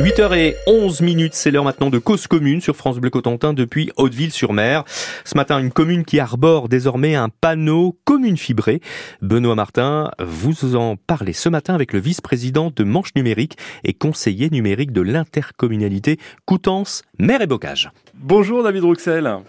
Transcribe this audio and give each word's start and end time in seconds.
8h11 0.00 1.04
minutes, 1.04 1.34
c'est 1.34 1.50
l'heure 1.50 1.64
maintenant 1.64 1.90
de 1.90 1.98
cause 1.98 2.26
commune 2.26 2.62
sur 2.62 2.74
France 2.74 2.96
Bleu 2.96 3.10
Cotentin 3.10 3.52
depuis 3.52 3.90
Hauteville-sur-Mer. 3.98 4.84
Ce 5.26 5.36
matin, 5.36 5.58
une 5.58 5.70
commune 5.70 6.06
qui 6.06 6.18
arbore 6.18 6.70
désormais 6.70 7.16
un 7.16 7.28
panneau 7.28 7.98
commune 8.06 8.38
fibré. 8.38 8.80
Benoît 9.20 9.56
Martin, 9.56 10.10
vous 10.18 10.74
en 10.74 10.96
parlez 10.96 11.34
ce 11.34 11.50
matin 11.50 11.74
avec 11.74 11.92
le 11.92 11.98
vice-président 11.98 12.72
de 12.74 12.82
Manche 12.82 13.14
Numérique 13.14 13.58
et 13.84 13.92
conseiller 13.92 14.48
numérique 14.48 14.92
de 14.92 15.02
l'intercommunalité 15.02 16.18
Coutances, 16.46 17.02
Mer 17.18 17.42
et 17.42 17.46
Bocage. 17.46 17.90
Bonjour 18.14 18.62
David 18.62 18.84
Rouxel. 18.84 19.40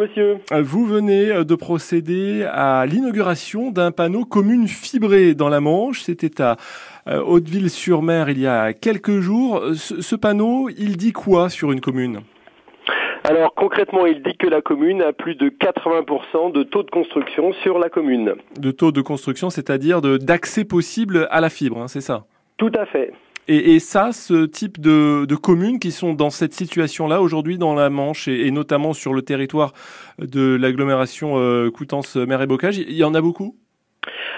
Monsieur. 0.00 0.38
Vous 0.50 0.86
venez 0.86 1.44
de 1.44 1.54
procéder 1.54 2.46
à 2.50 2.86
l'inauguration 2.86 3.70
d'un 3.70 3.90
panneau 3.90 4.24
commune 4.24 4.66
fibré 4.66 5.34
dans 5.34 5.50
la 5.50 5.60
Manche. 5.60 6.00
C'était 6.00 6.40
à 6.40 6.56
euh, 7.06 7.20
Hauteville-sur-Mer 7.20 8.30
il 8.30 8.40
y 8.40 8.46
a 8.46 8.72
quelques 8.72 9.20
jours. 9.20 9.62
Ce, 9.74 10.16
panneau, 10.16 10.70
il 10.70 10.96
dit 10.96 11.12
quoi 11.12 11.50
sur 11.50 11.70
une 11.70 11.82
commune? 11.82 12.20
Alors 13.24 13.54
concrètement, 13.54 14.06
il 14.06 14.22
dit 14.22 14.36
que 14.38 14.46
la 14.46 14.62
commune 14.62 15.02
a 15.02 15.12
plus 15.12 15.34
de 15.34 15.50
80% 15.50 16.52
de 16.52 16.62
taux 16.62 16.82
de 16.82 16.90
construction 16.90 17.52
sur 17.62 17.78
la 17.78 17.90
commune. 17.90 18.36
De 18.58 18.70
taux 18.70 18.92
de 18.92 19.02
construction, 19.02 19.50
c'est-à-dire 19.50 20.00
d'accès 20.00 20.64
possible 20.64 21.28
à 21.30 21.42
la 21.42 21.50
fibre, 21.50 21.78
hein, 21.78 21.88
c'est 21.88 22.00
ça? 22.00 22.24
Tout 22.56 22.72
à 22.74 22.86
fait. 22.86 23.12
Et, 23.52 23.80
ça, 23.80 24.12
ce 24.12 24.46
type 24.46 24.80
de, 24.80 25.34
communes 25.34 25.80
qui 25.80 25.90
sont 25.90 26.14
dans 26.14 26.30
cette 26.30 26.52
situation-là 26.52 27.20
aujourd'hui 27.20 27.58
dans 27.58 27.74
la 27.74 27.90
Manche 27.90 28.28
et, 28.28 28.48
notamment 28.52 28.92
sur 28.92 29.12
le 29.12 29.22
territoire 29.22 29.72
de 30.18 30.54
l'agglomération 30.54 31.32
euh, 31.36 31.68
Coutances-Mer 31.68 32.42
et 32.42 32.46
Bocage, 32.46 32.78
il 32.78 32.94
y 32.94 33.02
en 33.02 33.12
a 33.12 33.20
beaucoup? 33.20 33.56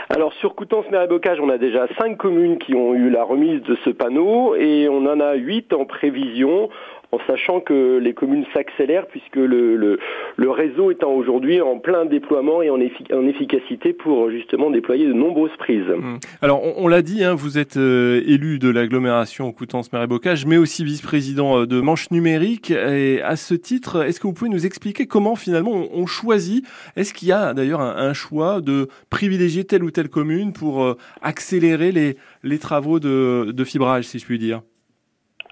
Alors 0.09 0.33
sur 0.33 0.55
Coutances, 0.55 0.91
Mer 0.91 1.03
et 1.03 1.09
Bocage, 1.09 1.41
on 1.43 1.51
a 1.51 1.59
déjà 1.59 1.89
cinq 2.01 2.17
communes 2.17 2.57
qui 2.57 2.75
ont 2.75 2.95
eu 2.95 3.11
la 3.11 3.23
remise 3.23 3.61
de 3.65 3.77
ce 3.85 3.91
panneau 3.91 4.55
et 4.55 4.89
on 4.89 5.05
en 5.05 5.21
a 5.21 5.35
huit 5.35 5.75
en 5.75 5.85
prévision 5.85 6.71
en 7.13 7.19
sachant 7.27 7.61
que 7.61 7.99
les 7.99 8.15
communes 8.15 8.47
s'accélèrent 8.55 9.07
puisque 9.07 9.37
le, 9.37 9.77
le, 9.77 10.51
réseau 10.51 10.91
étant 10.91 11.13
aujourd'hui 11.13 11.61
en 11.61 11.79
plein 11.79 12.07
déploiement 12.07 12.63
et 12.63 12.71
en, 12.71 12.77
en, 12.77 13.27
efficacité 13.27 13.93
pour 13.93 14.31
justement 14.31 14.71
déployer 14.71 15.07
de 15.07 15.13
nombreuses 15.13 15.57
prises. 15.59 15.89
Mmh. 15.89 16.17
Alors 16.41 16.63
on, 16.79 16.89
l'a 16.89 17.03
dit, 17.03 17.23
hein, 17.23 17.35
vous 17.35 17.59
êtes 17.59 17.77
euh, 17.77 18.23
élu 18.27 18.59
de 18.59 18.71
l'agglomération 18.71 19.53
Coutances-Mer 19.53 20.03
et 20.03 20.07
Bocage, 20.07 20.47
mais 20.47 20.57
aussi 20.57 20.85
vice-président 20.85 21.61
euh, 21.61 21.67
de 21.67 21.81
Manche 21.81 22.11
Numérique. 22.11 22.71
Et 22.71 23.21
à 23.23 23.37
ce 23.37 23.55
titre, 23.55 24.05
est-ce 24.05 24.19
que 24.19 24.27
vous 24.27 24.33
pouvez 24.33 24.51
nous 24.51 24.65
expliquer 24.65 25.07
comment 25.07 25.37
finalement 25.37 25.73
on, 25.93 26.07
choisit? 26.07 26.67
Est-ce 26.97 27.13
qu'il 27.13 27.29
y 27.29 27.33
a 27.33 27.53
d'ailleurs 27.53 27.81
un, 27.81 28.13
choix 28.13 28.61
de 28.61 28.89
privilégier 29.11 29.65
telle 29.65 29.85
ou 29.85 29.91
telle 29.91 30.09
commune 30.09 30.53
pour 30.53 30.83
euh, 30.83 30.97
accélérer 31.21 31.93
les, 31.93 32.17
les 32.43 32.59
travaux 32.59 33.01
de, 33.01 33.53
de 33.53 33.65
fibrage, 33.65 34.05
si 34.05 34.19
je 34.19 34.25
puis 34.25 34.39
dire? 34.39 34.63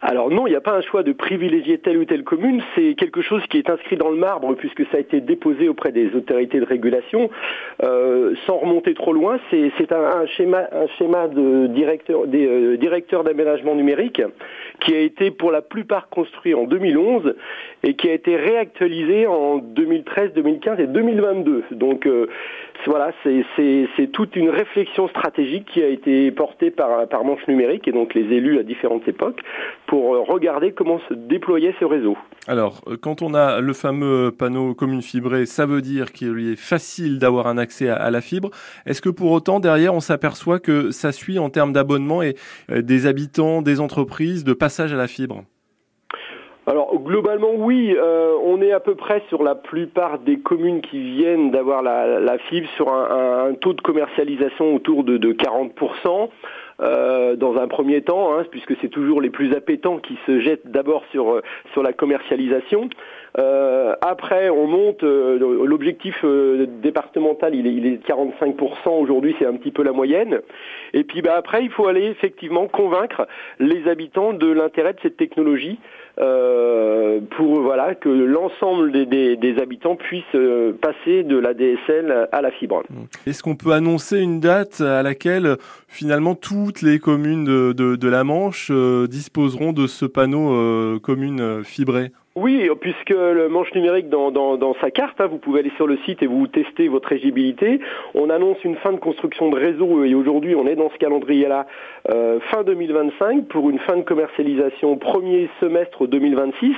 Alors 0.02 0.30
non, 0.30 0.46
il 0.46 0.50
n'y 0.50 0.56
a 0.56 0.62
pas 0.62 0.76
un 0.76 0.80
choix 0.80 1.02
de 1.02 1.12
privilégier 1.12 1.78
telle 1.78 1.98
ou 1.98 2.06
telle 2.06 2.24
commune, 2.24 2.62
c'est 2.74 2.94
quelque 2.94 3.20
chose 3.20 3.42
qui 3.50 3.58
est 3.58 3.68
inscrit 3.68 3.96
dans 3.96 4.08
le 4.08 4.16
marbre 4.16 4.54
puisque 4.54 4.82
ça 4.86 4.96
a 4.96 5.00
été 5.00 5.20
déposé 5.20 5.68
auprès 5.68 5.92
des 5.92 6.14
autorités 6.14 6.58
de 6.58 6.64
régulation. 6.64 7.30
Euh, 7.82 8.34
sans 8.46 8.58
remonter 8.58 8.92
trop 8.94 9.12
loin, 9.12 9.38
c'est 9.50 9.92
un, 9.92 10.26
schéma, 10.26 11.28
de 11.28 11.66
directeur, 11.68 12.26
des 12.26 12.46
euh, 12.46 12.76
directeurs 12.76 13.24
d'aménagement 13.24 13.74
numérique 13.74 14.20
qui 14.80 14.94
a 14.94 14.98
été 14.98 15.30
pour 15.30 15.50
la 15.50 15.62
plupart 15.62 16.08
construit 16.08 16.54
en 16.54 16.64
2011 16.64 17.34
et 17.82 17.94
qui 17.94 18.08
a 18.08 18.12
été 18.12 18.36
réactualisé 18.36 19.26
en 19.26 19.58
2013, 19.58 20.32
2015 20.34 20.80
et 20.80 20.86
2022. 20.86 21.64
Donc 21.72 22.06
euh, 22.06 22.26
voilà, 22.86 23.12
c'est 23.24 24.06
toute 24.12 24.36
une 24.36 24.50
réflexion 24.50 25.08
stratégique 25.08 25.66
qui 25.66 25.82
a 25.82 25.88
été 25.88 26.30
portée 26.30 26.70
par, 26.70 27.06
par 27.08 27.24
Manche 27.24 27.46
Numérique 27.46 27.86
et 27.88 27.92
donc 27.92 28.14
les 28.14 28.22
élus 28.34 28.58
à 28.58 28.62
différentes 28.62 29.06
époques 29.06 29.40
pour 29.86 30.26
regarder 30.26 30.72
comment 30.72 30.98
se 31.08 31.14
déployait 31.14 31.74
ce 31.78 31.84
réseau. 31.84 32.16
Alors, 32.48 32.80
quand 33.02 33.20
on 33.20 33.34
a 33.34 33.60
le 33.60 33.72
fameux 33.74 34.32
panneau 34.32 34.72
commune 34.74 35.02
fibré, 35.02 35.44
ça 35.44 35.66
veut 35.66 35.82
dire 35.82 36.12
qu'il 36.12 36.52
est 36.52 36.56
facile 36.58 37.18
d'avoir 37.18 37.46
un 37.46 37.58
accès 37.58 37.69
à, 37.88 38.10
la 38.10 38.20
fibre. 38.20 38.50
Est-ce 38.86 39.00
que 39.00 39.08
pour 39.08 39.30
autant, 39.30 39.60
derrière, 39.60 39.94
on 39.94 40.00
s'aperçoit 40.00 40.60
que 40.60 40.90
ça 40.90 41.12
suit 41.12 41.38
en 41.38 41.50
termes 41.50 41.72
d'abonnement 41.72 42.22
et 42.22 42.36
des 42.70 43.06
habitants, 43.06 43.62
des 43.62 43.80
entreprises, 43.80 44.44
de 44.44 44.52
passage 44.52 44.92
à 44.92 44.96
la 44.96 45.08
fibre? 45.08 45.44
Alors 46.70 46.96
globalement 47.02 47.50
oui, 47.56 47.96
euh, 47.98 48.32
on 48.44 48.62
est 48.62 48.70
à 48.70 48.78
peu 48.78 48.94
près 48.94 49.24
sur 49.28 49.42
la 49.42 49.56
plupart 49.56 50.20
des 50.20 50.38
communes 50.38 50.82
qui 50.82 51.00
viennent 51.00 51.50
d'avoir 51.50 51.82
la, 51.82 52.38
fibre 52.48 52.68
sur 52.76 52.92
un, 52.92 53.54
taux 53.60 53.72
de 53.72 53.80
commercialisation 53.80 54.76
autour 54.76 55.02
de, 55.02 55.18
40%. 55.32 56.28
Euh, 56.82 57.36
dans 57.36 57.58
un 57.58 57.68
premier 57.68 58.00
temps, 58.00 58.32
hein, 58.32 58.46
puisque 58.50 58.74
c'est 58.80 58.88
toujours 58.88 59.20
les 59.20 59.28
plus 59.28 59.54
appétants 59.54 59.98
qui 59.98 60.16
se 60.24 60.40
jettent 60.40 60.70
d'abord 60.70 61.04
sur, 61.10 61.30
euh, 61.30 61.42
sur 61.74 61.82
la 61.82 61.92
commercialisation. 61.92 62.88
après, 64.00 64.48
on 64.48 64.66
monte, 64.66 65.02
l'objectif 65.02 66.24
départemental, 66.82 67.54
il 67.54 67.66
est, 67.66 67.72
il 67.74 67.86
est 67.86 68.08
45%, 68.08 68.98
aujourd'hui 68.98 69.36
c'est 69.38 69.44
un 69.44 69.56
petit 69.56 69.72
peu 69.72 69.82
la 69.82 69.92
moyenne. 69.92 70.40
Et 70.94 71.04
puis 71.04 71.20
bah, 71.20 71.34
après, 71.36 71.62
il 71.62 71.70
faut 71.70 71.86
aller 71.86 72.06
effectivement 72.06 72.66
convaincre 72.66 73.28
les 73.58 73.86
habitants 73.86 74.32
de 74.32 74.50
l'intérêt 74.50 74.94
de 74.94 75.00
cette 75.02 75.18
technologie. 75.18 75.78
Euh, 76.20 77.20
pour 77.36 77.62
voilà 77.62 77.94
que 77.94 78.08
l'ensemble 78.08 78.92
des, 78.92 79.56
habitants 79.60 79.96
puissent 79.96 80.24
euh, 80.34 80.72
passer 80.72 81.22
de 81.22 81.38
la 81.38 81.54
DSL 81.54 82.28
à 82.30 82.42
la 82.42 82.50
fibre. 82.50 82.82
Est-ce 83.26 83.42
qu'on 83.42 83.56
peut 83.56 83.72
annoncer 83.72 84.18
une 84.18 84.40
date 84.40 84.80
à 84.82 85.02
laquelle 85.02 85.56
finalement 85.88 86.34
toutes 86.34 86.82
les 86.82 86.98
communes 86.98 87.44
de, 87.44 88.08
la 88.08 88.24
Manche 88.24 88.70
euh, 88.70 89.06
disposeront 89.06 89.72
de 89.72 89.86
ce 89.86 90.04
panneau 90.04 90.98
commune 91.00 91.64
fibré? 91.64 92.10
Oui, 92.36 92.70
puisque 92.80 93.10
le 93.10 93.48
manche 93.48 93.74
numérique 93.74 94.08
dans, 94.08 94.74
sa 94.80 94.92
carte, 94.92 95.20
hein, 95.20 95.26
vous 95.26 95.38
pouvez 95.38 95.60
aller 95.60 95.72
sur 95.74 95.88
le 95.88 95.98
site 96.06 96.22
et 96.22 96.28
vous 96.28 96.46
testez 96.46 96.86
votre 96.86 97.10
éligibilité. 97.10 97.80
On 98.14 98.30
annonce 98.30 98.62
une 98.62 98.76
fin 98.76 98.92
de 98.92 98.98
construction 98.98 99.50
de 99.50 99.56
réseau 99.56 100.04
et 100.04 100.14
aujourd'hui 100.14 100.54
on 100.54 100.64
est 100.68 100.76
dans 100.76 100.90
ce 100.90 100.98
calendrier-là 100.98 101.66
euh, 102.08 102.38
fin 102.52 102.62
2025 102.62 103.46
pour 103.48 103.68
une 103.68 103.80
fin 103.80 103.96
de 103.96 104.02
commercialisation 104.02 104.96
premier 104.96 105.50
semestre 105.58 106.06
2026. 106.06 106.76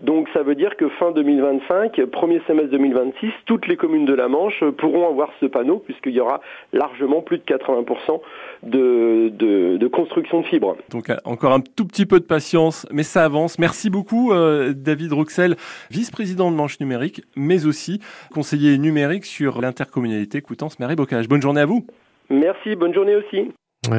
Donc 0.00 0.26
ça 0.32 0.42
veut 0.42 0.54
dire 0.54 0.74
que 0.76 0.88
fin 0.88 1.10
2025, 1.10 2.02
premier 2.06 2.40
semestre 2.46 2.70
2026, 2.70 3.30
toutes 3.44 3.66
les 3.66 3.76
communes 3.76 4.06
de 4.06 4.14
la 4.14 4.28
Manche 4.28 4.64
pourront 4.78 5.06
avoir 5.06 5.28
ce 5.40 5.46
panneau 5.46 5.82
puisqu'il 5.84 6.12
y 6.12 6.20
aura 6.20 6.40
largement 6.72 7.20
plus 7.20 7.36
de 7.36 7.44
80% 7.44 8.20
de, 8.62 9.28
de, 9.28 9.88
construction 9.88 10.40
de 10.40 10.46
fibres. 10.46 10.76
Donc 10.90 11.12
encore 11.24 11.52
un 11.52 11.60
tout 11.60 11.86
petit 11.86 12.06
peu 12.06 12.20
de 12.20 12.24
patience, 12.24 12.86
mais 12.90 13.02
ça 13.02 13.24
avance. 13.24 13.58
Merci 13.58 13.90
beaucoup. 13.90 14.32
Euh, 14.32 14.72
David 14.82 15.12
Roxel, 15.12 15.56
vice-président 15.90 16.50
de 16.50 16.56
Manche 16.56 16.80
Numérique, 16.80 17.22
mais 17.36 17.66
aussi 17.66 18.00
conseiller 18.32 18.78
numérique 18.78 19.24
sur 19.24 19.60
l'intercommunalité 19.60 20.40
Coutances-Mer 20.40 20.90
et 20.90 20.96
Bocage. 20.96 21.28
Bonne 21.28 21.42
journée 21.42 21.60
à 21.60 21.66
vous. 21.66 21.86
Merci, 22.30 22.76
bonne 22.76 22.94
journée 22.94 23.16
aussi. 23.16 23.52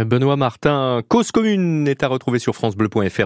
Benoît 0.06 0.36
Martin, 0.36 1.02
cause 1.08 1.32
commune 1.32 1.88
est 1.88 2.04
à 2.04 2.08
retrouver 2.08 2.38
sur 2.38 2.54
francebleu.fr. 2.54 3.10